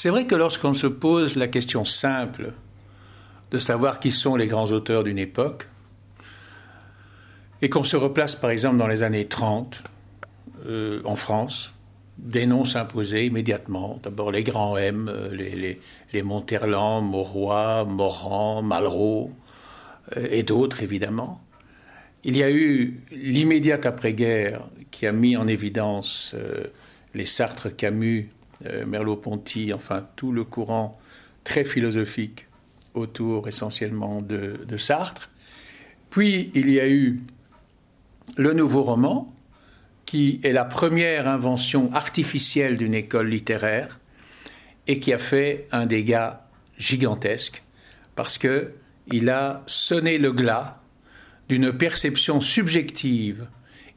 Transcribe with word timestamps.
C'est 0.00 0.10
vrai 0.10 0.28
que 0.28 0.36
lorsqu'on 0.36 0.74
se 0.74 0.86
pose 0.86 1.34
la 1.34 1.48
question 1.48 1.84
simple 1.84 2.52
de 3.50 3.58
savoir 3.58 3.98
qui 3.98 4.12
sont 4.12 4.36
les 4.36 4.46
grands 4.46 4.70
auteurs 4.70 5.02
d'une 5.02 5.18
époque, 5.18 5.66
et 7.62 7.68
qu'on 7.68 7.82
se 7.82 7.96
replace 7.96 8.36
par 8.36 8.50
exemple 8.50 8.76
dans 8.76 8.86
les 8.86 9.02
années 9.02 9.26
30 9.26 9.82
euh, 10.66 11.02
en 11.04 11.16
France, 11.16 11.72
des 12.16 12.46
noms 12.46 12.64
s'imposaient 12.64 13.26
immédiatement. 13.26 13.98
D'abord 14.04 14.30
les 14.30 14.44
grands 14.44 14.76
M, 14.76 15.10
euh, 15.12 15.34
les, 15.34 15.56
les, 15.56 15.80
les 16.12 16.22
Monterland, 16.22 17.04
Mauroy, 17.04 17.84
Morand, 17.84 18.62
Malraux, 18.62 19.32
euh, 20.16 20.28
et 20.30 20.44
d'autres 20.44 20.80
évidemment. 20.80 21.40
Il 22.22 22.36
y 22.36 22.44
a 22.44 22.52
eu 22.52 23.00
l'immédiate 23.10 23.84
après-guerre 23.84 24.60
qui 24.92 25.08
a 25.08 25.12
mis 25.12 25.36
en 25.36 25.48
évidence 25.48 26.36
les 27.14 27.24
Sartre, 27.24 27.74
Camus, 27.74 28.30
Merleau-Ponty, 28.64 29.72
enfin 29.72 30.02
tout 30.16 30.32
le 30.32 30.44
courant 30.44 30.98
très 31.44 31.64
philosophique 31.64 32.46
autour 32.94 33.48
essentiellement 33.48 34.20
de, 34.20 34.60
de 34.66 34.76
Sartre. 34.76 35.30
Puis 36.10 36.50
il 36.54 36.70
y 36.70 36.80
a 36.80 36.88
eu 36.88 37.20
le 38.36 38.52
nouveau 38.52 38.82
roman, 38.82 39.34
qui 40.06 40.40
est 40.42 40.52
la 40.52 40.64
première 40.64 41.28
invention 41.28 41.92
artificielle 41.94 42.76
d'une 42.76 42.94
école 42.94 43.28
littéraire 43.28 44.00
et 44.86 45.00
qui 45.00 45.12
a 45.12 45.18
fait 45.18 45.68
un 45.70 45.86
dégât 45.86 46.46
gigantesque 46.78 47.62
parce 48.14 48.38
que 48.38 48.72
il 49.10 49.30
a 49.30 49.62
sonné 49.66 50.18
le 50.18 50.32
glas 50.32 50.80
d'une 51.48 51.72
perception 51.72 52.40
subjective 52.40 53.46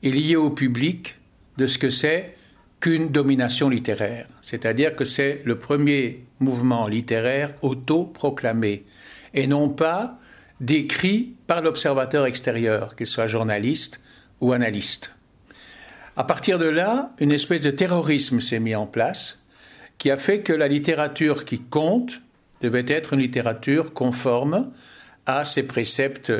et 0.03 0.11
liée 0.11 0.35
au 0.35 0.49
public 0.49 1.15
de 1.57 1.67
ce 1.67 1.77
que 1.77 1.89
c'est 1.89 2.35
qu'une 2.81 3.09
domination 3.09 3.69
littéraire. 3.69 4.27
C'est-à-dire 4.41 4.95
que 4.95 5.05
c'est 5.05 5.41
le 5.45 5.57
premier 5.57 6.25
mouvement 6.39 6.87
littéraire 6.87 7.53
autoproclamé 7.61 8.83
et 9.33 9.47
non 9.47 9.69
pas 9.69 10.17
décrit 10.59 11.35
par 11.47 11.61
l'observateur 11.61 12.25
extérieur, 12.25 12.95
qu'il 12.95 13.07
soit 13.07 13.27
journaliste 13.27 14.01
ou 14.41 14.51
analyste. 14.51 15.15
À 16.17 16.23
partir 16.23 16.59
de 16.59 16.65
là, 16.65 17.13
une 17.19 17.31
espèce 17.31 17.63
de 17.63 17.71
terrorisme 17.71 18.41
s'est 18.41 18.59
mis 18.59 18.75
en 18.75 18.87
place 18.87 19.45
qui 19.97 20.09
a 20.09 20.17
fait 20.17 20.41
que 20.41 20.51
la 20.51 20.67
littérature 20.67 21.45
qui 21.45 21.59
compte 21.59 22.21
devait 22.61 22.85
être 22.87 23.13
une 23.13 23.19
littérature 23.19 23.93
conforme 23.93 24.71
à 25.25 25.45
ces 25.45 25.63
préceptes 25.63 26.33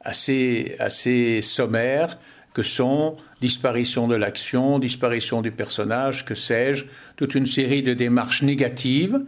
assez, 0.00 0.76
assez 0.78 1.42
sommaires 1.42 2.18
que 2.56 2.62
sont 2.62 3.18
disparition 3.42 4.08
de 4.08 4.14
l'action, 4.14 4.78
disparition 4.78 5.42
du 5.42 5.50
personnage, 5.50 6.24
que 6.24 6.34
sais-je, 6.34 6.86
toute 7.16 7.34
une 7.34 7.44
série 7.44 7.82
de 7.82 7.92
démarches 7.92 8.40
négatives 8.40 9.20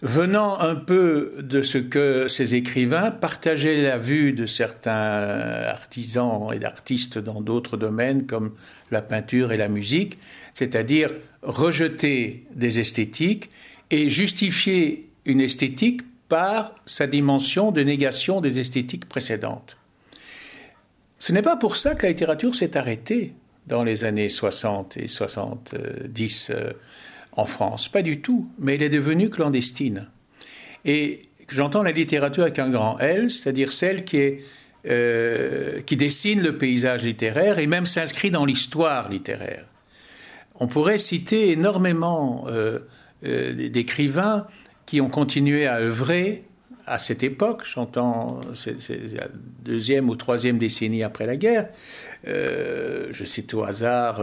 venant 0.00 0.58
un 0.60 0.76
peu 0.76 1.34
de 1.42 1.60
ce 1.60 1.76
que 1.76 2.26
ces 2.26 2.54
écrivains 2.54 3.10
partageaient 3.10 3.82
la 3.82 3.98
vue 3.98 4.32
de 4.32 4.46
certains 4.46 4.92
artisans 4.92 6.48
et 6.54 6.58
d'artistes 6.58 7.18
dans 7.18 7.42
d'autres 7.42 7.76
domaines 7.76 8.24
comme 8.26 8.54
la 8.90 9.02
peinture 9.02 9.52
et 9.52 9.58
la 9.58 9.68
musique, 9.68 10.16
c'est-à-dire 10.54 11.10
rejeter 11.42 12.46
des 12.54 12.78
esthétiques 12.78 13.50
et 13.90 14.08
justifier 14.08 15.10
une 15.26 15.42
esthétique 15.42 16.00
par 16.30 16.74
sa 16.86 17.06
dimension 17.06 17.72
de 17.72 17.82
négation 17.82 18.40
des 18.40 18.58
esthétiques 18.58 19.06
précédentes. 19.06 19.76
Ce 21.20 21.32
n'est 21.32 21.42
pas 21.42 21.54
pour 21.54 21.76
ça 21.76 21.94
que 21.94 22.02
la 22.02 22.08
littérature 22.08 22.56
s'est 22.56 22.76
arrêtée 22.76 23.34
dans 23.68 23.84
les 23.84 24.04
années 24.04 24.28
60 24.28 24.96
et 24.96 25.06
70 25.06 26.50
en 27.32 27.44
France. 27.44 27.88
Pas 27.88 28.02
du 28.02 28.20
tout, 28.20 28.50
mais 28.58 28.74
elle 28.74 28.82
est 28.82 28.88
devenue 28.88 29.30
clandestine. 29.30 30.08
Et 30.84 31.28
j'entends 31.48 31.82
la 31.82 31.92
littérature 31.92 32.44
avec 32.44 32.58
un 32.58 32.70
grand 32.70 32.98
L, 32.98 33.30
c'est-à-dire 33.30 33.72
celle 33.72 34.04
qui, 34.04 34.38
euh, 34.86 35.80
dessine 35.90 36.40
le 36.40 36.56
paysage 36.56 37.02
littéraire 37.02 37.58
et 37.58 37.66
même 37.66 37.86
s'inscrit 37.86 38.30
dans 38.30 38.44
l'histoire 38.44 39.08
littéraire. 39.08 39.66
On 40.54 40.66
pourrait 40.66 40.98
citer 40.98 41.50
énormément 41.50 42.46
euh, 42.48 42.80
euh, 43.24 43.68
d'écrivains 43.68 44.46
qui 44.86 45.00
ont 45.00 45.08
continué 45.08 45.66
à 45.66 45.76
œuvrer 45.76 46.44
à 46.90 46.98
cette 46.98 47.22
époque, 47.22 47.62
j'entends, 47.72 48.40
la 48.66 49.28
deuxième 49.64 50.10
ou 50.10 50.16
troisième 50.16 50.58
décennie 50.58 51.02
après 51.02 51.26
la 51.26 51.36
guerre, 51.36 51.68
je 52.24 53.24
cite 53.24 53.54
au 53.54 53.64
hasard 53.64 54.20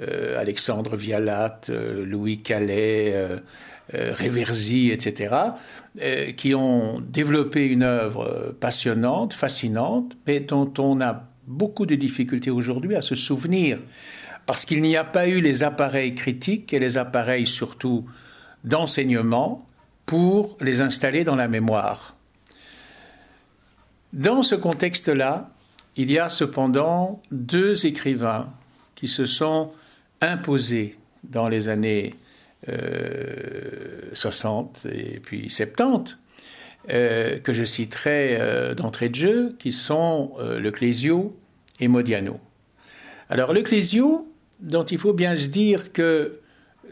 euh, 0.00 0.40
Alexandre 0.40 0.96
Vialat, 0.96 1.60
euh, 1.70 2.04
Louis 2.04 2.42
Calais, 2.42 3.12
euh, 3.14 3.38
Réversy, 3.92 4.90
etc., 4.90 5.34
qui 6.38 6.54
ont 6.54 7.00
développé 7.00 7.66
une 7.66 7.82
œuvre 7.82 8.56
passionnante, 8.58 9.34
fascinante, 9.34 10.16
mais 10.26 10.40
dont 10.40 10.72
on 10.78 11.02
a 11.02 11.28
beaucoup 11.46 11.84
de 11.84 11.94
difficultés 11.94 12.50
aujourd'hui 12.50 12.96
à 12.96 13.02
se 13.02 13.14
souvenir, 13.14 13.78
parce 14.46 14.64
qu'il 14.64 14.80
n'y 14.80 14.96
a 14.96 15.04
pas 15.04 15.28
eu 15.28 15.40
les 15.40 15.64
appareils 15.64 16.14
critiques 16.14 16.72
et 16.72 16.78
les 16.78 16.96
appareils 16.96 17.46
surtout 17.46 18.06
d'enseignement 18.64 19.68
pour 20.06 20.56
les 20.60 20.80
installer 20.80 21.24
dans 21.24 21.36
la 21.36 21.48
mémoire. 21.48 22.16
Dans 24.12 24.42
ce 24.42 24.54
contexte-là, 24.54 25.50
il 25.96 26.10
y 26.10 26.18
a 26.18 26.28
cependant 26.28 27.22
deux 27.30 27.86
écrivains 27.86 28.48
qui 28.94 29.08
se 29.08 29.26
sont 29.26 29.72
imposé 30.20 30.96
dans 31.24 31.48
les 31.48 31.68
années 31.68 32.14
60 34.12 34.86
euh, 34.86 34.90
et 34.92 35.20
puis 35.20 35.50
70, 35.50 36.16
euh, 36.90 37.38
que 37.38 37.52
je 37.52 37.64
citerai 37.64 38.36
euh, 38.38 38.74
d'entrée 38.74 39.08
de 39.08 39.14
jeu, 39.14 39.56
qui 39.58 39.72
sont 39.72 40.34
le 40.38 40.70
Clésio 40.70 41.36
et 41.80 41.88
Modiano. 41.88 42.38
Alors 43.28 43.52
le 43.52 43.62
Clésio, 43.62 44.28
dont 44.60 44.84
il 44.84 44.98
faut 44.98 45.12
bien 45.12 45.36
se 45.36 45.48
dire 45.48 45.92
que 45.92 46.40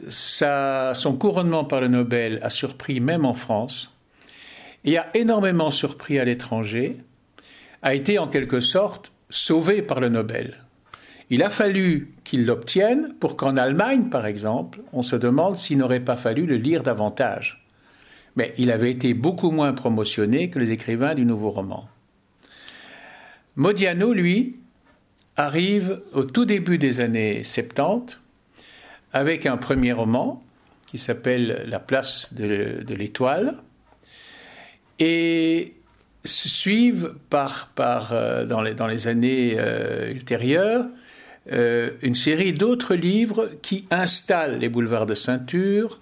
son 0.09 1.17
couronnement 1.17 1.65
par 1.65 1.81
le 1.81 1.89
Nobel 1.89 2.39
a 2.43 2.51
surpris 2.51 3.01
même 3.01 3.25
en 3.25 3.35
France, 3.35 3.93
et 4.85 4.99
a 4.99 5.09
énormément 5.15 5.71
surpris 5.71 6.19
à 6.19 6.25
l'étranger, 6.25 6.99
a 7.83 7.95
été 7.95 8.19
en 8.19 8.27
quelque 8.27 8.61
sorte 8.61 9.13
sauvé 9.31 9.83
par 9.83 10.01
le 10.01 10.09
Nobel. 10.09 10.59
Il 11.31 11.43
a 11.43 11.51
fallu 11.51 12.13
qu'il 12.25 12.45
l'obtienne 12.45 13.15
pour 13.19 13.37
qu'en 13.37 13.57
Allemagne, 13.57 14.11
par 14.11 14.27
exemple, 14.27 14.81
on 14.93 15.03
se 15.03 15.17
demande 15.17 15.57
s'il 15.57 15.79
n'aurait 15.79 16.01
pas 16.01 16.17
fallu 16.17 16.47
le 16.47 16.57
lire 16.57 16.83
davantage. 16.83 17.65
Mais 18.37 18.53
il 18.59 18.71
avait 18.71 18.91
été 18.91 19.15
beaucoup 19.15 19.51
moins 19.51 19.73
promotionné 19.73 20.51
que 20.51 20.59
les 20.59 20.73
écrivains 20.73 21.15
du 21.15 21.25
nouveau 21.25 21.51
roman. 21.51 21.89
Modiano, 23.57 24.13
lui, 24.13 24.57
arrive 25.37 26.03
au 26.13 26.25
tout 26.25 26.45
début 26.45 26.79
des 26.79 27.01
années 27.01 27.45
70 27.45 28.22
avec 29.13 29.47
un 29.47 29.57
premier 29.57 29.93
roman 29.93 30.43
qui 30.87 30.99
s'appelle 30.99 31.65
La 31.69 31.81
place 31.81 32.35
de, 32.35 32.95
l'étoile 32.95 33.55
et 34.99 35.75
suivent 36.25 37.15
par, 37.31 37.71
euh, 38.13 38.45
dans, 38.45 38.61
les, 38.61 39.09
années 39.09 39.55
euh, 39.57 40.11
ultérieures 40.11 40.85
euh, 41.51 41.91
une 42.03 42.15
série 42.15 42.53
d'autres 42.53 42.95
livres 42.95 43.51
qui 43.63 43.87
installent 43.91 44.59
les 44.59 44.69
boulevards 44.69 45.07
de 45.07 45.15
ceinture. 45.15 46.01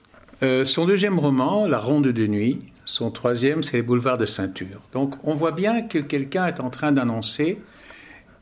Son 0.64 0.86
deuxième 0.86 1.18
roman, 1.18 1.66
La 1.66 1.78
Ronde 1.78 2.08
de 2.08 2.26
nuit, 2.26 2.60
son 2.86 3.10
troisième, 3.10 3.62
c'est 3.62 3.76
les 3.76 3.82
boulevards 3.82 4.16
de 4.16 4.24
ceinture. 4.24 4.80
Donc 4.92 5.14
on 5.22 5.34
voit 5.34 5.52
bien 5.52 5.82
que 5.82 5.98
quelqu'un 5.98 6.46
est 6.46 6.60
en 6.60 6.70
train 6.70 6.92
d'annoncer 6.92 7.58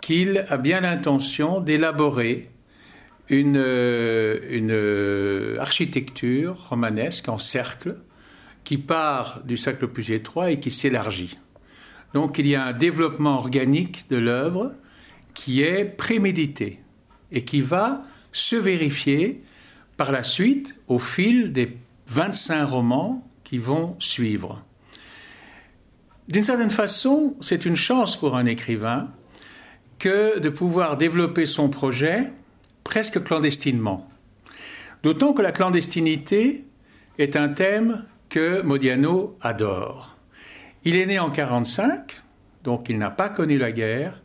qu'il 0.00 0.44
a 0.48 0.56
bien 0.56 0.80
l'intention 0.80 1.60
d'élaborer 1.60 2.50
une, 3.28 3.56
euh, 3.56 4.38
une 4.50 5.58
architecture 5.60 6.68
romanesque 6.68 7.28
en 7.28 7.38
cercle 7.38 7.96
qui 8.64 8.78
part 8.78 9.42
du 9.44 9.56
cercle 9.56 9.82
le 9.82 9.90
plus 9.92 10.10
étroit 10.10 10.50
et 10.50 10.60
qui 10.60 10.70
s'élargit. 10.70 11.38
Donc 12.14 12.38
il 12.38 12.46
y 12.46 12.54
a 12.54 12.64
un 12.64 12.72
développement 12.72 13.38
organique 13.38 14.08
de 14.08 14.16
l'œuvre 14.16 14.74
qui 15.34 15.62
est 15.62 15.84
prémédité 15.84 16.80
et 17.32 17.44
qui 17.44 17.60
va 17.60 18.02
se 18.32 18.56
vérifier 18.56 19.42
par 19.96 20.12
la 20.12 20.24
suite 20.24 20.74
au 20.86 20.98
fil 20.98 21.52
des 21.52 21.76
25 22.08 22.64
romans 22.64 23.28
qui 23.44 23.58
vont 23.58 23.96
suivre. 23.98 24.64
D'une 26.28 26.44
certaine 26.44 26.70
façon, 26.70 27.36
c'est 27.40 27.64
une 27.64 27.76
chance 27.76 28.16
pour 28.16 28.36
un 28.36 28.44
écrivain 28.44 29.10
que 29.98 30.38
de 30.38 30.48
pouvoir 30.48 30.96
développer 30.96 31.46
son 31.46 31.68
projet 31.68 32.32
presque 32.88 33.22
clandestinement. 33.22 34.08
D'autant 35.02 35.34
que 35.34 35.42
la 35.42 35.52
clandestinité 35.52 36.64
est 37.18 37.36
un 37.36 37.50
thème 37.50 38.06
que 38.30 38.62
Modiano 38.62 39.36
adore. 39.42 40.16
Il 40.84 40.96
est 40.96 41.04
né 41.04 41.18
en 41.18 41.28
1945, 41.28 42.22
donc 42.64 42.88
il 42.88 42.96
n'a 42.96 43.10
pas 43.10 43.28
connu 43.28 43.58
la 43.58 43.72
guerre, 43.72 44.22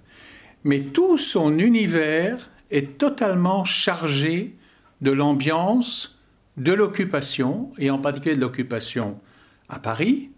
mais 0.63 0.79
tout 0.79 1.17
son 1.17 1.59
univers 1.59 2.51
est 2.71 2.97
totalement 2.97 3.65
chargé 3.65 4.55
de 5.01 5.11
l'ambiance 5.11 6.21
de 6.55 6.71
l'occupation, 6.71 7.69
et 7.77 7.89
en 7.89 7.99
particulier 7.99 8.37
de 8.37 8.41
l'occupation 8.41 9.19
à 9.67 9.79
Paris, 9.79 10.31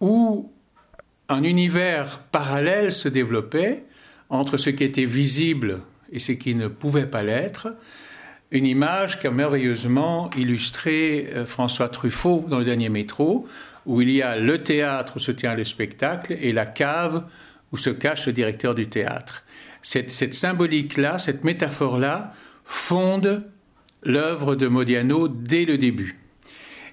où 0.00 0.50
un 1.28 1.44
univers 1.44 2.18
parallèle 2.18 2.92
se 2.92 3.08
développait 3.08 3.84
entre 4.28 4.56
ce 4.56 4.70
qui 4.70 4.82
était 4.82 5.04
visible 5.04 5.82
et 6.12 6.18
ce 6.18 6.32
qui 6.32 6.54
ne 6.54 6.68
pouvait 6.68 7.06
pas 7.06 7.22
l'être, 7.22 7.74
une 8.50 8.66
image 8.66 9.20
qu'a 9.20 9.30
merveilleusement 9.30 10.30
illustrée 10.36 11.30
euh, 11.34 11.46
François 11.46 11.88
Truffaut 11.88 12.44
dans 12.48 12.58
le 12.58 12.64
dernier 12.64 12.88
métro, 12.88 13.48
où 13.86 14.00
il 14.00 14.10
y 14.10 14.22
a 14.22 14.36
le 14.36 14.62
théâtre 14.62 15.14
où 15.16 15.18
se 15.18 15.32
tient 15.32 15.54
le 15.54 15.64
spectacle 15.64 16.36
et 16.40 16.52
la 16.52 16.66
cave 16.66 17.24
où 17.72 17.76
se 17.76 17.90
cache 17.90 18.26
le 18.26 18.32
directeur 18.32 18.74
du 18.74 18.86
théâtre. 18.86 19.44
Cette, 19.82 20.10
cette 20.10 20.34
symbolique-là, 20.34 21.18
cette 21.18 21.44
métaphore-là, 21.44 22.32
fonde 22.64 23.44
l'œuvre 24.02 24.54
de 24.54 24.68
Modiano 24.68 25.28
dès 25.28 25.64
le 25.64 25.76
début. 25.76 26.18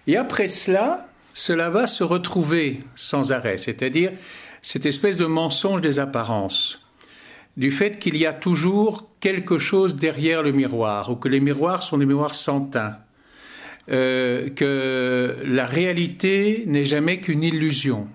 Et 0.08 0.18
après 0.18 0.48
cela, 0.48 1.08
cela 1.34 1.70
va 1.70 1.88
se 1.88 2.04
retrouver 2.04 2.84
sans 2.96 3.32
arrêt, 3.32 3.58
c'est-à-dire 3.58 4.12
cette 4.62 4.86
espèce 4.86 5.18
de 5.18 5.26
mensonge 5.26 5.82
des 5.82 6.00
apparences 6.00 6.81
du 7.58 7.72
fait 7.72 8.00
qu'il 8.00 8.18
y 8.18 8.26
a 8.26 8.34
toujours 8.34 9.10
quelque 9.20 9.58
chose 9.58 9.96
derrière 9.96 10.44
le 10.44 10.52
miroir, 10.52 11.10
ou 11.10 11.16
que 11.16 11.28
les 11.28 11.40
miroirs 11.40 11.84
sont 11.84 11.98
des 11.98 12.06
miroirs 12.06 12.36
sans 12.36 12.62
teint, 12.62 12.98
euh, 13.90 14.50
que 14.50 15.38
la 15.44 15.66
réalité 15.66 16.64
n'est 16.68 16.86
jamais 16.86 17.20
qu'une 17.20 17.44
illusion, 17.44 18.08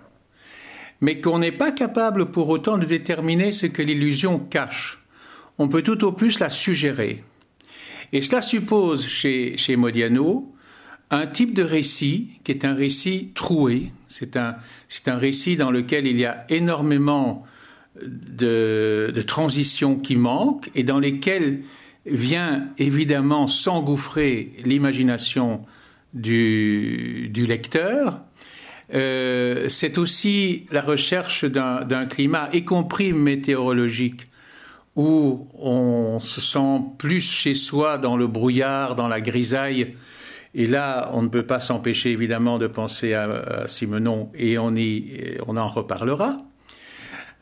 mais 1.01 1.21
qu'on 1.21 1.39
n'est 1.39 1.53
pas 1.53 1.71
capable 1.71 2.27
pour 2.27 2.49
autant 2.49 2.79
de 2.79 2.85
déterminer 2.85 3.53
ce 3.53 3.67
que 3.67 3.83
l'illusion 3.83 4.39
cache. 4.39 4.99
On 5.59 5.69
peut 5.69 5.83
tout 5.83 6.05
au 6.05 6.13
plus 6.13 6.39
la 6.39 6.51
suggérer. 6.51 7.25
Et 8.13 8.23
cela 8.23 8.43
suppose 8.43 9.07
chez, 9.07 9.57
chez 9.57 9.77
Modiano 9.77 10.53
un 11.11 11.27
type 11.27 11.55
de 11.55 11.63
récit 11.63 12.31
qui 12.45 12.53
est 12.53 12.65
un 12.65 12.75
récit 12.75 13.31
troué. 13.35 13.93
C'est 14.09 14.37
un, 14.37 14.57
c'est 14.89 15.09
un 15.09 15.19
récit 15.19 15.57
dans 15.57 15.71
lequel 15.71 16.07
il 16.07 16.19
y 16.19 16.25
a 16.25 16.45
énormément 16.49 17.45
de, 18.03 19.23
transitions 19.27 19.97
qui 19.97 20.17
manquent 20.17 20.71
et 20.75 20.83
dans 20.83 20.99
lesquelles 20.99 21.61
vient 22.05 22.69
évidemment 22.79 23.49
s'engouffrer 23.49 24.53
l'imagination 24.65 25.63
du, 26.15 27.29
du, 27.33 27.47
lecteur. 27.47 28.21
Euh, 28.95 29.69
c'est 29.69 29.99
aussi 29.99 30.67
la 30.71 30.81
recherche 30.81 31.45
d'un 31.45 32.07
climat, 32.07 32.49
y 32.53 32.65
compris 32.65 33.13
météorologique, 33.13 34.29
où 34.95 35.49
on 35.59 36.21
se 36.21 36.41
sent 36.41 36.81
plus 36.97 37.21
chez 37.21 37.55
soi 37.55 37.99
dans 37.99 38.17
le 38.17 38.27
brouillard, 38.27 38.95
dans 38.95 39.09
la 39.09 39.21
grisaille. 39.21 39.95
Et 40.55 40.67
là, 40.67 41.11
on 41.13 41.23
ne 41.23 41.29
peut 41.29 41.45
pas 41.45 41.61
s'empêcher 41.61 42.13
évidemment 42.13 42.57
de 42.57 42.67
penser 42.67 43.13
à, 43.13 43.25
à 43.25 43.67
Simenon 43.67 44.31
et 44.35 44.57
on, 44.57 44.75
y, 44.75 45.37
on 45.47 45.57
en 45.59 45.69
reparlera. 45.69 46.39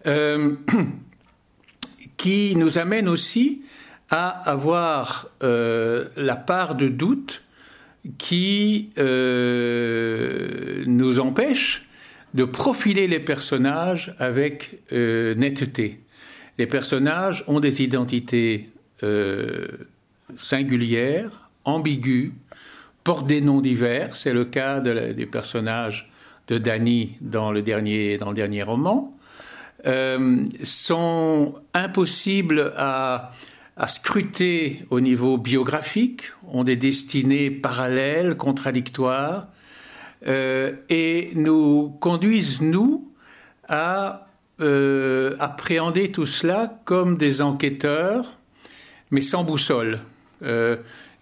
Euh, 0.06 0.56
qui 2.18 2.54
nous 2.56 2.78
amène 2.78 3.08
aussi 3.08 3.62
à 4.10 4.28
avoir 4.28 5.28
euh, 5.42 6.08
la 6.16 6.36
part 6.36 6.74
de 6.74 6.88
doute 6.88 7.42
qui 8.18 8.90
euh, 8.98 10.84
nous 10.86 11.20
empêche 11.20 11.86
de 12.34 12.44
profiler 12.44 13.06
les 13.08 13.20
personnages 13.20 14.14
avec 14.18 14.80
netteté. 14.90 16.00
Les 16.58 16.66
personnages 16.66 17.44
ont 17.46 17.60
des 17.60 17.82
identités 17.82 18.70
singulières, 20.34 21.48
ambiguës, 21.64 22.32
portent 23.04 23.28
des 23.28 23.40
noms 23.40 23.60
divers. 23.60 24.16
C'est 24.16 24.32
le 24.32 24.44
cas 24.44 24.80
des 24.80 25.26
personnages 25.26 26.10
de 26.48 26.58
Danny 26.58 27.16
dans 27.20 27.52
le 27.52 27.62
dernier, 27.62 28.16
dans 28.16 28.30
le 28.30 28.34
dernier 28.34 28.64
roman 28.64 29.13
euh, 29.86 30.42
sont 30.62 31.56
impossibles 31.75 32.72
à, 32.76 33.32
à, 33.76 33.88
scruter 33.88 34.86
au 34.88 35.00
niveau 35.00 35.36
biographique, 35.36 36.22
ont 36.50 36.64
des 36.64 36.76
destinées 36.76 37.50
parallèles, 37.50 38.36
contradictoires, 38.36 39.48
euh, 40.26 40.72
et 40.88 41.32
nous 41.34 41.94
conduisent, 42.00 42.62
nous, 42.62 43.12
à 43.69 44.26
euh, 44.60 45.36
appréhender 45.38 46.10
tout 46.10 46.26
cela 46.26 46.80
comme 46.84 47.19
des 47.19 47.42
enquêteurs, 47.42 48.37
mais 49.10 49.20
sans 49.20 49.44
boussole, 49.44 50.00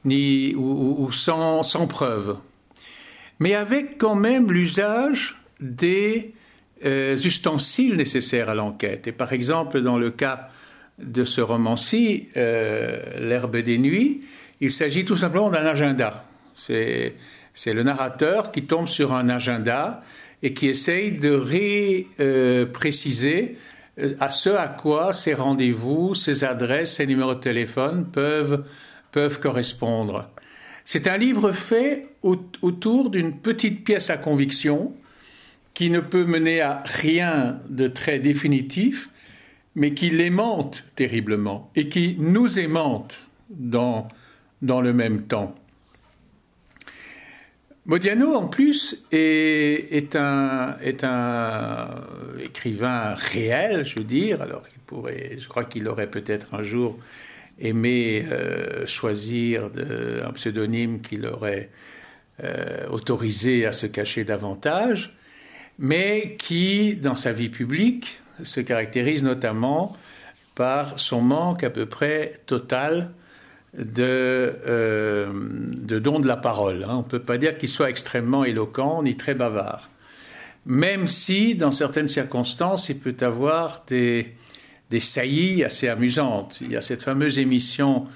ni, 0.04 0.54
ou, 0.54 0.96
ou 1.04 1.10
sans, 1.10 1.64
sans 1.64 1.88
preuve, 1.88 2.36
mais 3.40 3.54
avec 3.54 3.98
quand 3.98 4.14
même 4.14 4.52
l'usage 4.52 5.40
des 5.60 6.32
euh, 6.84 7.16
ustensiles 7.16 7.94
nécessaires 7.94 8.48
à 8.48 8.54
l'enquête. 8.54 9.06
Et 9.06 9.12
par 9.12 9.32
exemple, 9.32 9.80
dans 9.80 9.98
le 9.98 10.10
cas 10.10 10.48
de 10.98 11.24
ce 11.24 11.40
roman-ci, 11.40 12.28
euh, 12.36 12.98
L'herbe 13.20 13.58
des 13.58 13.78
nuits, 13.78 14.22
il 14.60 14.70
s'agit 14.70 15.04
tout 15.04 15.16
simplement 15.16 15.50
d'un 15.50 15.64
agenda. 15.64 16.24
C'est, 16.54 17.14
le 17.66 17.82
narrateur 17.82 18.52
qui 18.52 18.62
tombe 18.62 18.88
sur 18.88 19.12
un 19.12 19.28
agenda 19.28 20.00
et 20.42 20.54
qui 20.54 20.68
essaye 20.68 21.12
de 21.12 21.30
ré-préciser 21.30 23.58
euh, 23.98 24.14
à 24.20 24.30
ce 24.30 24.50
à 24.50 24.68
quoi 24.68 25.12
ces 25.12 25.34
rendez-vous, 25.34 26.14
ces 26.14 26.44
adresses, 26.44 26.94
ces 26.96 27.06
numéros 27.06 27.34
de 27.34 27.40
téléphone 27.40 28.06
peuvent, 28.10 28.64
peuvent 29.12 29.38
correspondre. 29.38 30.30
C'est 30.84 31.06
un 31.06 31.16
livre 31.16 31.52
fait 31.52 32.08
autour 32.22 33.10
d'une 33.10 33.38
petite 33.38 33.84
pièce 33.84 34.10
à 34.10 34.16
conviction 34.16 34.92
qui 35.74 35.90
ne 35.90 36.00
peut 36.00 36.24
mener 36.24 36.60
à 36.60 36.82
rien 36.84 37.60
de 37.68 37.88
très 37.88 38.18
définitif, 38.18 39.08
mais 39.74 39.94
qui 39.94 40.10
l'aimante 40.10 40.84
terriblement 40.96 41.70
et 41.74 41.88
qui 41.88 42.16
nous 42.18 42.58
aimante 42.58 43.26
dans, 43.50 44.08
dans 44.60 44.80
le 44.80 44.92
même 44.92 45.22
temps. 45.22 45.54
Modiano, 47.84 48.34
en 48.34 48.46
plus, 48.46 49.04
est, 49.10 49.88
est, 49.90 50.14
un, 50.14 50.76
est 50.80 51.02
un 51.02 51.88
écrivain 52.40 53.14
réel, 53.14 53.84
je 53.84 53.96
veux 53.96 54.04
dire. 54.04 54.40
Alors, 54.40 54.62
il 54.72 54.78
pourrait, 54.82 55.36
je 55.36 55.48
crois 55.48 55.64
qu'il 55.64 55.88
aurait 55.88 56.08
peut-être 56.08 56.54
un 56.54 56.62
jour 56.62 56.96
aimé 57.58 58.24
euh, 58.30 58.86
choisir 58.86 59.70
un 60.24 60.32
pseudonyme 60.32 61.00
qui 61.00 61.16
l'aurait 61.16 61.70
euh, 62.44 62.86
autorisé 62.88 63.66
à 63.66 63.72
se 63.72 63.86
cacher 63.86 64.22
davantage 64.22 65.16
mais 65.78 66.36
qui, 66.38 66.94
dans 66.94 67.16
sa 67.16 67.32
vie 67.32 67.48
publique, 67.48 68.20
se 68.42 68.60
caractérise 68.60 69.22
notamment 69.22 69.92
par 70.54 70.98
son 71.00 71.20
manque 71.20 71.64
à 71.64 71.70
peu 71.70 71.86
près 71.86 72.40
total 72.46 73.10
de, 73.76 74.54
euh, 74.66 75.32
de 75.32 75.98
don 75.98 76.20
de 76.20 76.28
la 76.28 76.36
parole. 76.36 76.84
Hein. 76.84 76.94
On 76.94 76.98
ne 76.98 77.08
peut 77.08 77.22
pas 77.22 77.38
dire 77.38 77.56
qu'il 77.56 77.68
soit 77.68 77.88
extrêmement 77.88 78.44
éloquent 78.44 79.02
ni 79.02 79.16
très 79.16 79.34
bavard. 79.34 79.88
Même 80.66 81.06
si, 81.06 81.54
dans 81.54 81.72
certaines 81.72 82.08
circonstances, 82.08 82.88
il 82.88 82.98
peut 82.98 83.16
avoir 83.20 83.84
des, 83.88 84.34
saillies 84.98 85.64
assez 85.64 85.88
amusantes. 85.88 86.58
Il 86.60 86.70
y 86.70 86.76
a 86.76 86.82
cette 86.82 87.02
fameuse 87.02 87.38
émission 87.38 88.06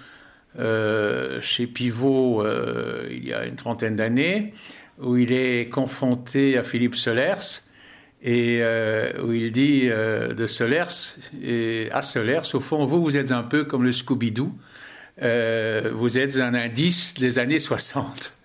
euh, 0.59 1.41
chez 1.41 1.67
Pivot 1.67 2.43
euh, 2.43 3.09
il 3.11 3.27
y 3.27 3.33
a 3.33 3.45
une 3.45 3.57
trentaine 3.57 3.97
d'années 3.97 4.53
où 5.01 5.17
il 5.17 5.33
est 5.33 5.69
confronté 5.69 6.57
à 6.57 6.63
Philippe 6.63 6.95
Solers 6.95 7.63
et 8.23 8.59
euh, 8.61 9.13
où 9.25 9.33
il 9.33 9.53
dit 9.53 9.83
euh, 9.85 10.35
de 10.35 10.47
Solers 10.47 11.17
à 11.93 12.03
Solers, 12.03 12.55
au 12.55 12.61
fond, 12.61 12.85
vous, 12.85 13.03
vous 13.03 13.17
êtes 13.17 13.31
un 13.31 13.43
peu 13.43 13.65
comme 13.65 13.85
le 13.85 13.93
Scooby-Doo, 13.93 14.53
euh, 15.23 15.93
vous 15.95 16.19
êtes 16.19 16.37
un 16.37 16.55
indice 16.55 17.15
des 17.15 17.39
années 17.39 17.59
60. 17.59 18.33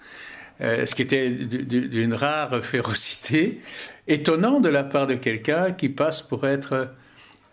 Euh, 0.60 0.86
ce 0.86 0.94
qui 0.94 1.02
était 1.02 1.32
d'une 1.32 2.14
rare 2.14 2.64
férocité, 2.64 3.60
étonnant 4.08 4.60
de 4.60 4.70
la 4.70 4.84
part 4.84 5.08
de 5.08 5.16
quelqu'un 5.16 5.72
qui 5.72 5.90
passe 5.90 6.22
pour 6.22 6.46
être 6.46 6.94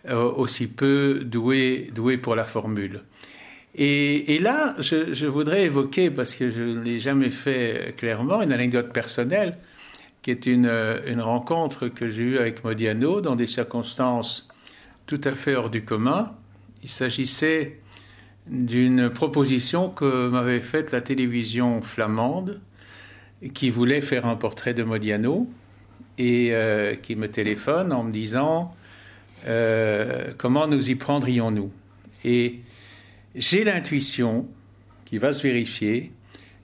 aussi 0.07 0.67
peu 0.67 1.21
doué 1.23 1.91
pour 2.21 2.35
la 2.35 2.45
formule. 2.45 3.01
Et, 3.75 4.39
là, 4.39 4.75
je, 4.79 5.25
voudrais 5.27 5.63
évoquer, 5.63 6.09
parce 6.09 6.35
que 6.35 6.49
je 6.49 6.63
ne 6.63 6.83
l'ai 6.83 6.99
jamais 6.99 7.29
fait 7.29 7.95
clairement, 7.97 8.41
une 8.41 8.51
anecdote 8.51 8.91
personnelle, 8.91 9.57
qui 10.21 10.31
est 10.31 10.45
une, 10.47 10.71
une 11.07 11.21
rencontre 11.21 11.87
que 11.87 12.09
j'ai 12.09 12.23
eue 12.23 12.37
avec 12.37 12.63
Modiano 12.63 13.21
dans 13.21 13.35
des 13.35 13.47
circonstances 13.47 14.49
tout 15.05 15.21
à 15.23 15.33
fait 15.33 15.55
hors 15.55 15.69
du 15.69 15.83
commun. 15.83 16.33
Il 16.83 16.89
s'agissait 16.89 17.79
d'une 18.47 19.09
proposition 19.09 19.89
que 19.89 20.27
m'avait 20.29 20.61
faite 20.61 20.91
la 20.91 21.01
télévision 21.01 21.81
flamande, 21.81 22.59
qui 23.53 23.69
voulait 23.69 24.01
faire 24.01 24.25
un 24.25 24.35
portrait 24.35 24.73
de 24.73 24.83
Modiano, 24.83 25.47
et 26.19 26.49
euh, 26.51 26.95
qui 26.95 27.15
me 27.15 27.27
téléphone 27.27 27.93
en 27.93 28.03
me 28.03 28.11
disant 28.11 28.71
euh, 29.47 30.31
comment 30.37 30.67
nous 30.67 30.89
y 30.89 30.95
prendrions-nous? 30.95 31.71
J'ai 33.35 33.63
l'intuition, 33.63 34.47
qui 35.05 35.17
va 35.17 35.33
se 35.33 35.43
vérifier, 35.43 36.11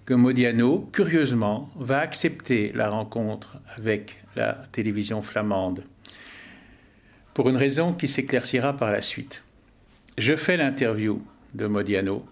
que 0.05 0.13
Modiano, 0.13 0.89
curieusement, 0.91 1.69
va 1.75 1.99
accepter 1.99 2.71
la 2.73 2.89
rencontre 2.89 3.57
avec 3.75 4.17
la 4.35 4.53
télévision 4.71 5.21
flamande, 5.21 5.83
pour 7.33 7.49
une 7.49 7.57
raison 7.57 7.93
qui 7.93 8.07
s'éclaircira 8.07 8.77
par 8.77 8.91
la 8.91 9.01
suite. 9.01 9.43
Je 10.17 10.35
fais 10.35 10.57
l'interview 10.57 11.21
de 11.53 11.67
Modiano. 11.67 12.25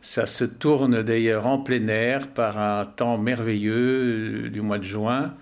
Ça 0.00 0.26
se 0.26 0.44
tourne 0.44 1.02
d'ailleurs 1.02 1.46
en 1.46 1.58
plein 1.58 1.88
air 1.88 2.28
par 2.28 2.58
un 2.58 2.84
temps 2.84 3.16
merveilleux 3.16 4.50
du 4.50 4.60
mois 4.60 4.78
de 4.78 4.84
juin 4.84 5.34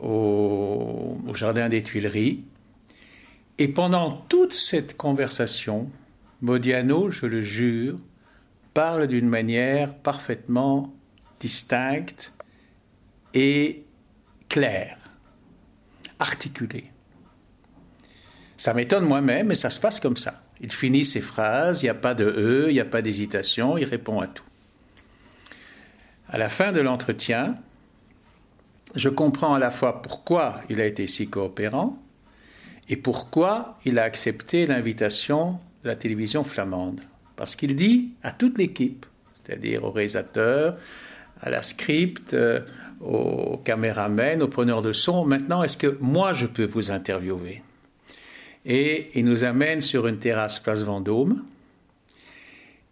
au, 0.00 1.16
au 1.26 1.34
Jardin 1.34 1.68
des 1.68 1.82
Tuileries. 1.82 2.42
Et 3.58 3.68
pendant 3.68 4.10
toute 4.10 4.52
cette 4.52 4.96
conversation, 4.96 5.88
Modiano, 6.44 7.10
je 7.10 7.24
le 7.24 7.40
jure, 7.40 7.96
parle 8.74 9.06
d'une 9.06 9.30
manière 9.30 9.96
parfaitement 9.96 10.94
distincte 11.40 12.34
et 13.32 13.86
claire, 14.50 14.98
articulée. 16.18 16.90
Ça 18.58 18.74
m'étonne 18.74 19.06
moi-même, 19.06 19.46
mais 19.46 19.54
ça 19.54 19.70
se 19.70 19.80
passe 19.80 19.98
comme 19.98 20.18
ça. 20.18 20.42
Il 20.60 20.70
finit 20.70 21.06
ses 21.06 21.22
phrases, 21.22 21.80
il 21.80 21.86
n'y 21.86 21.90
a 21.90 21.94
pas 21.94 22.14
de 22.14 22.26
E, 22.26 22.66
il 22.68 22.74
n'y 22.74 22.80
a 22.80 22.84
pas 22.84 23.00
d'hésitation, 23.00 23.78
il 23.78 23.84
répond 23.86 24.20
à 24.20 24.26
tout. 24.26 24.44
À 26.28 26.36
la 26.36 26.50
fin 26.50 26.72
de 26.72 26.80
l'entretien, 26.80 27.54
je 28.94 29.08
comprends 29.08 29.54
à 29.54 29.58
la 29.58 29.70
fois 29.70 30.02
pourquoi 30.02 30.60
il 30.68 30.78
a 30.82 30.84
été 30.84 31.06
si 31.06 31.26
coopérant 31.30 31.98
et 32.90 32.96
pourquoi 32.96 33.78
il 33.86 33.98
a 33.98 34.02
accepté 34.02 34.66
l'invitation 34.66 35.58
de 35.84 35.88
la 35.88 35.96
télévision 35.96 36.42
flamande. 36.42 37.00
Parce 37.36 37.54
qu'il 37.56 37.76
dit 37.76 38.10
à 38.22 38.32
toute 38.32 38.58
l'équipe, 38.58 39.06
c'est-à-dire 39.32 39.84
au 39.84 39.90
réalisateur, 39.90 40.76
à 41.40 41.50
la 41.50 41.62
script, 41.62 42.34
euh, 42.34 42.60
aux 43.00 43.58
caméramens, 43.58 44.40
aux 44.40 44.48
preneurs 44.48 44.82
de 44.82 44.92
son, 44.92 45.24
maintenant, 45.24 45.62
est-ce 45.62 45.76
que 45.76 45.98
moi 46.00 46.32
je 46.32 46.46
peux 46.46 46.64
vous 46.64 46.90
interviewer? 46.90 47.62
Et 48.64 49.10
il 49.14 49.24
nous 49.26 49.44
amène 49.44 49.80
sur 49.80 50.06
une 50.06 50.18
terrasse 50.18 50.58
place 50.58 50.82
Vendôme. 50.82 51.44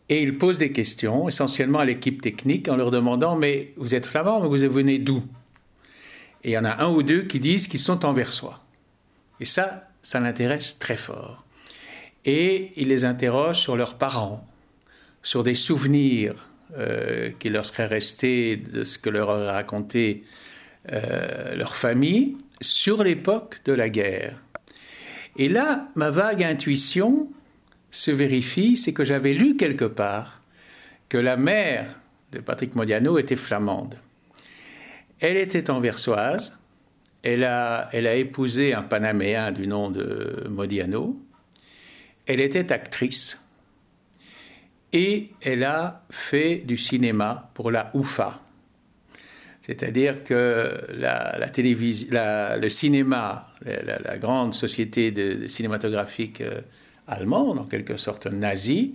Et 0.08 0.22
il 0.22 0.36
pose 0.36 0.58
des 0.58 0.72
questions, 0.72 1.28
essentiellement 1.28 1.78
à 1.78 1.86
l'équipe 1.86 2.20
technique, 2.20 2.68
en 2.68 2.76
leur 2.76 2.90
demandant 2.90 3.36
Mais 3.36 3.72
vous 3.78 3.94
êtes 3.94 4.04
flamand, 4.04 4.40
mais 4.40 4.48
vous 4.48 4.74
venez 4.74 4.98
d'où? 4.98 5.22
Et 6.44 6.50
il 6.50 6.52
y 6.52 6.58
en 6.58 6.64
a 6.64 6.82
un 6.82 6.90
ou 6.90 7.02
deux 7.02 7.22
qui 7.22 7.40
disent 7.40 7.68
qu'ils 7.68 7.80
sont 7.80 8.04
anversois. 8.04 8.60
Et 9.40 9.46
ça, 9.46 9.88
ça 10.02 10.20
l'intéresse 10.20 10.78
très 10.78 10.96
fort. 10.96 11.46
Et 12.24 12.72
il 12.76 12.88
les 12.88 13.04
interroge 13.04 13.58
sur 13.60 13.76
leurs 13.76 13.96
parents, 13.96 14.46
sur 15.22 15.42
des 15.42 15.54
souvenirs 15.54 16.34
euh, 16.76 17.30
qui 17.38 17.50
leur 17.50 17.66
seraient 17.66 17.86
restés 17.86 18.56
de 18.56 18.84
ce 18.84 18.98
que 18.98 19.10
leur 19.10 19.28
aurait 19.28 19.50
raconté 19.50 20.24
euh, 20.92 21.54
leur 21.54 21.74
famille 21.74 22.36
sur 22.60 23.02
l'époque 23.02 23.60
de 23.64 23.72
la 23.72 23.88
guerre. 23.88 24.40
Et 25.36 25.48
là, 25.48 25.88
ma 25.94 26.10
vague 26.10 26.42
intuition 26.42 27.28
se 27.90 28.10
vérifie, 28.10 28.76
c'est 28.76 28.92
que 28.92 29.04
j'avais 29.04 29.34
lu 29.34 29.56
quelque 29.56 29.84
part 29.84 30.40
que 31.08 31.18
la 31.18 31.36
mère 31.36 32.00
de 32.32 32.38
Patrick 32.38 32.74
Modiano 32.74 33.18
était 33.18 33.36
flamande. 33.36 33.96
Elle 35.20 35.36
était 35.36 35.70
anversoise, 35.70 36.58
elle 37.22 37.44
a, 37.44 37.88
elle 37.92 38.06
a 38.06 38.14
épousé 38.14 38.74
un 38.74 38.82
Panaméen 38.82 39.52
du 39.52 39.66
nom 39.66 39.90
de 39.90 40.46
Modiano, 40.48 41.20
elle 42.26 42.40
était 42.40 42.72
actrice 42.72 43.42
et 44.92 45.30
elle 45.40 45.64
a 45.64 46.04
fait 46.10 46.56
du 46.56 46.76
cinéma 46.76 47.50
pour 47.54 47.70
la 47.70 47.90
UFA. 47.94 48.40
C'est-à-dire 49.62 50.24
que 50.24 50.72
la, 50.92 51.48
télévision, 51.48 52.08
le 52.12 52.68
cinéma, 52.68 53.48
la, 53.64 54.18
grande 54.18 54.54
société 54.54 55.12
de, 55.12 55.46
cinématographique 55.46 56.40
euh, 56.40 56.60
allemande, 57.06 57.60
en 57.60 57.64
quelque 57.64 57.96
sorte 57.96 58.26
nazie, 58.26 58.94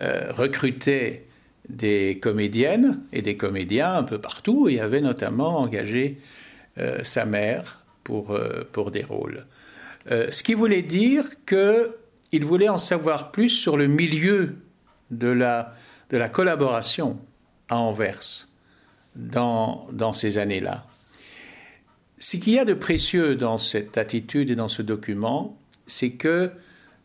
euh, 0.00 0.32
recrutait 0.32 1.24
des 1.68 2.18
comédiennes 2.20 3.00
et 3.12 3.20
des 3.20 3.36
comédiens 3.36 3.92
un 3.92 4.04
peu 4.04 4.18
partout 4.18 4.68
et 4.68 4.80
avait 4.80 5.00
notamment 5.00 5.58
engagé 5.58 6.18
euh, 6.78 7.00
sa 7.02 7.26
mère 7.26 7.84
pour, 8.02 8.38
pour 8.72 8.92
des 8.92 9.02
rôles. 9.02 9.44
ce 10.08 10.42
qui 10.44 10.54
voulait 10.54 10.82
dire 10.82 11.24
qu'il 12.30 12.44
voulait 12.44 12.68
en 12.68 12.78
savoir 12.78 13.30
plus 13.30 13.50
sur 13.50 13.76
le 13.76 13.86
milieu 13.86 14.56
de 15.10 15.28
la, 15.28 15.72
de 16.10 16.16
la 16.16 16.28
collaboration 16.28 17.18
à 17.68 17.76
Anvers 17.76 18.48
dans, 19.14 19.86
dans 19.92 20.12
ces 20.12 20.38
années-là. 20.38 20.86
Ce 22.18 22.36
qu'il 22.36 22.54
y 22.54 22.58
a 22.58 22.64
de 22.64 22.74
précieux 22.74 23.36
dans 23.36 23.58
cette 23.58 23.98
attitude 23.98 24.50
et 24.50 24.54
dans 24.54 24.68
ce 24.68 24.82
document, 24.82 25.58
c'est 25.86 26.12
que 26.12 26.50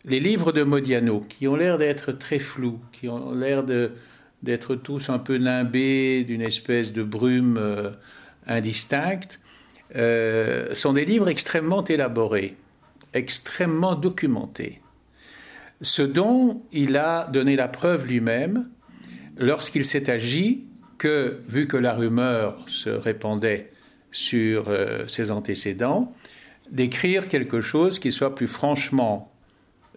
les 0.05 0.19
livres 0.19 0.51
de 0.51 0.63
Modiano, 0.63 1.19
qui 1.19 1.47
ont 1.47 1.55
l'air 1.55 1.77
d'être 1.77 2.11
très 2.11 2.39
flous, 2.39 2.79
qui 2.91 3.07
ont 3.07 3.33
l'air 3.33 3.63
d'être 3.63 4.75
tous 4.75 5.09
un 5.09 5.19
peu 5.19 5.37
nimbés 5.37 6.23
d'une 6.23 6.41
espèce 6.41 6.91
de 6.93 7.03
brume 7.03 7.57
euh, 7.57 7.91
indistincte, 8.47 9.39
euh, 9.95 10.73
sont 10.73 10.93
des 10.93 11.05
livres 11.05 11.27
extrêmement 11.27 11.83
élaborés, 11.83 12.55
extrêmement 13.13 13.93
documentés 13.93 14.80
ce 15.81 16.01
dont 16.01 16.63
il 16.71 16.97
a 16.97 17.27
donné 17.27 17.55
la 17.55 17.67
preuve 17.67 18.07
lui-même 18.07 18.69
lorsqu'il 19.37 19.85
s'est 19.85 20.09
agi 20.09 20.65
que, 20.97 21.41
vu 21.47 21.67
que 21.67 21.77
la 21.77 21.93
rumeur 21.93 22.63
se 22.67 22.89
répandait 22.89 23.71
sur 24.11 24.69
euh, 24.69 25.07
ses 25.07 25.31
antécédents, 25.31 26.13
d'écrire 26.69 27.27
quelque 27.27 27.61
chose 27.61 27.97
qui 27.97 28.11
soit 28.11 28.35
plus 28.35 28.47
franchement 28.47 29.31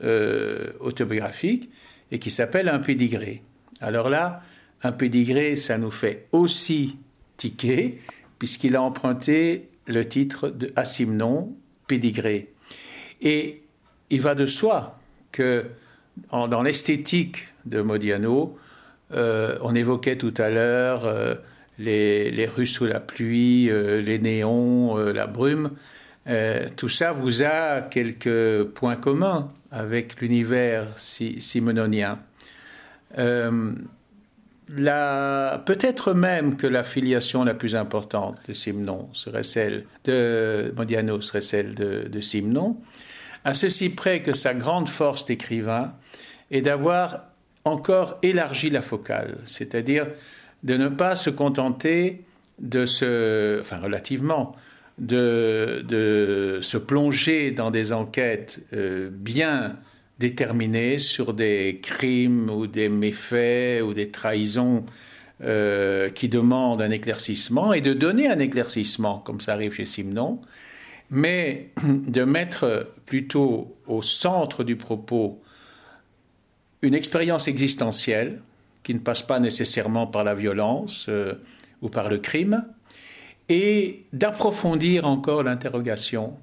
euh, 0.03 0.73
autobiographique 0.81 1.71
et 2.11 2.19
qui 2.19 2.31
s'appelle 2.31 2.69
un 2.69 2.79
pédigré. 2.79 3.43
Alors 3.81 4.09
là, 4.09 4.41
un 4.83 4.93
pédigré, 4.93 5.57
ça 5.57 5.79
nous 5.79 5.91
fait 5.91 6.26
aussi 6.33 6.97
tiquer, 7.37 7.99
puisqu'il 8.38 8.76
a 8.76 8.83
emprunté 8.83 9.69
le 9.87 10.07
titre 10.07 10.49
de 10.49 10.73
Asimnon, 10.76 11.55
pédigré. 11.87 12.53
Et 13.21 13.62
il 14.11 14.21
va 14.21 14.35
de 14.35 14.47
soi 14.47 14.99
que 15.35 15.64
dans 16.31 16.62
l'esthétique 16.62 17.49
de 17.67 17.83
Modiano, 17.83 18.57
euh, 19.12 19.59
on 19.62 19.75
évoquait 19.75 20.17
tout 20.17 20.33
à 20.38 20.49
l'heure 20.49 21.05
euh, 21.05 21.35
les, 21.79 22.47
rues 22.47 22.69
sous 22.69 22.87
la 22.87 23.00
pluie, 23.00 23.69
euh, 23.69 24.00
les 24.00 24.21
néons, 24.21 24.97
la 24.97 25.26
brume. 25.26 25.73
tout 26.76 26.88
ça 26.88 27.11
vous 27.12 27.43
a 27.43 27.81
quelques 27.81 28.62
points 28.75 28.97
communs 28.97 29.50
avec 29.73 30.21
l'univers 30.21 30.87
simononien. 30.97 32.21
Peut-être 35.67 36.14
même 36.14 36.57
que 36.57 36.69
la 36.69 36.85
filiation 36.85 37.43
la 37.43 37.55
plus 37.55 37.75
importante 37.75 38.38
de 38.49 38.55
Simon 38.55 39.09
serait 39.12 39.43
celle 39.43 39.85
de 40.05 40.73
Modiano 40.76 41.21
serait 41.21 41.41
celle 41.43 41.75
de, 41.75 42.07
de 42.09 42.21
Simon, 42.21 42.76
à 43.45 43.55
ceci 43.55 43.91
près 43.91 44.23
que 44.23 44.33
sa 44.33 44.55
grande 44.55 44.89
force 44.89 45.27
d'écrivain 45.27 45.95
est 46.51 46.63
d'avoir 46.63 47.25
encore 47.65 48.19
élargi 48.23 48.71
la 48.71 48.83
focale, 48.83 49.39
c'est-à-dire 49.45 50.07
de 50.63 50.77
ne 50.77 50.89
pas 50.89 51.17
se 51.17 51.31
contenter 51.31 52.25
de 52.59 52.87
se, 52.87 53.61
enfin 53.61 53.79
relativement, 53.79 54.55
de, 54.99 56.59
se 56.63 56.79
plonger 56.79 57.51
dans 57.51 57.71
des 57.71 57.93
enquêtes 57.93 58.61
euh, 58.73 59.11
bien 59.11 59.77
déterminées 60.19 60.99
sur 60.99 61.35
des 61.35 61.81
crimes 61.83 62.49
ou 62.49 62.67
des 62.67 62.89
méfaits 62.89 63.83
ou 63.83 63.93
des 63.93 64.11
trahisons 64.11 64.85
euh, 65.43 66.11
qui 66.11 66.29
demandent 66.29 66.81
un 66.81 66.91
éclaircissement 66.91 67.73
et 67.73 67.81
de 67.81 67.93
donner 67.93 68.29
un 68.29 68.39
éclaircissement, 68.39 69.19
comme 69.19 69.41
ça 69.41 69.55
arrive 69.55 69.75
chez 69.75 69.87
Simon, 69.87 70.41
mais 71.14 71.71
de 71.85 72.25
mettre 72.25 72.92
plutôt 73.06 73.76
au 73.87 74.02
centre 74.02 74.64
du 74.64 74.76
propos 74.76 75.40
une 76.83 76.94
expérience 76.94 77.49
existentielle 77.49 78.42
qui 78.83 78.92
ne 78.92 78.99
passe 78.99 79.23
pas 79.23 79.40
nécessairement 79.40 80.06
par 80.06 80.25
la 80.25 80.35
violence 80.35 81.06
euh, 81.09 81.35
ou 81.80 81.88
par 81.88 82.11
le 82.11 82.18
crime, 82.18 82.66
et 83.49 84.04
d'approfondir 84.12 85.06
encore 85.06 85.42
l'interrogation 85.42 86.37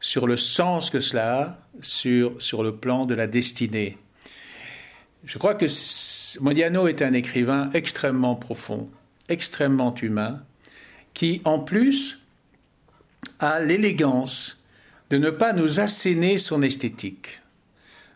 sur 0.00 0.26
le 0.26 0.36
sens 0.36 0.88
que 0.88 1.00
cela 1.00 1.40
a 1.40 1.58
sur, 1.82 2.40
sur 2.40 2.62
le 2.62 2.74
plan 2.74 3.04
de 3.04 3.14
la 3.14 3.26
destinée. 3.26 3.98
Je 5.24 5.38
crois 5.38 5.54
que 5.54 5.66
Modiano 6.40 6.88
est 6.88 7.02
un 7.02 7.12
écrivain 7.12 7.70
extrêmement 7.74 8.34
profond, 8.34 8.88
extrêmement 9.28 9.94
humain, 9.94 10.42
qui 11.12 11.42
en 11.44 11.58
plus 11.58 12.21
a 13.42 13.60
l'élégance 13.60 14.62
de 15.10 15.18
ne 15.18 15.30
pas 15.30 15.52
nous 15.52 15.80
asséner 15.80 16.38
son 16.38 16.62
esthétique. 16.62 17.40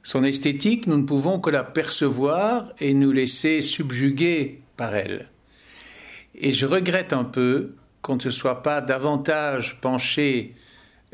Son 0.02 0.22
esthétique, 0.22 0.86
nous 0.86 0.96
ne 0.96 1.02
pouvons 1.02 1.40
que 1.40 1.50
la 1.50 1.64
percevoir 1.64 2.72
et 2.78 2.94
nous 2.94 3.10
laisser 3.10 3.60
subjuguer 3.60 4.62
par 4.76 4.94
elle. 4.94 5.28
Et 6.36 6.52
je 6.52 6.64
regrette 6.64 7.12
un 7.12 7.24
peu 7.24 7.74
qu'on 8.02 8.14
ne 8.14 8.20
se 8.20 8.30
soit 8.30 8.62
pas 8.62 8.80
davantage 8.80 9.80
penché 9.80 10.54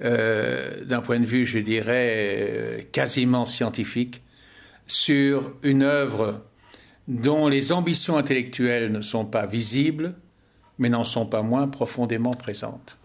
euh, 0.04 0.85
d'un 0.85 1.00
point 1.00 1.19
de 1.21 1.25
vue, 1.25 1.47
je 1.47 1.59
dirais, 1.59 2.47
euh, 2.50 2.83
quasiment 2.92 3.47
scientifique, 3.47 4.23
sur 4.87 5.54
une 5.62 5.83
œuvre 5.83 6.42
dont 7.09 7.49
les 7.49 7.73
ambitions 7.73 8.19
intellectuelles 8.19 8.92
ne 8.92 9.00
sont 9.00 9.25
pas 9.25 9.47
visibles, 9.47 10.14
mais 10.78 10.90
n'en 10.90 11.04
sont 11.04 11.26
pas 11.26 11.42
moins 11.42 11.66
profondément 11.66 12.35
présentes. 12.35 12.99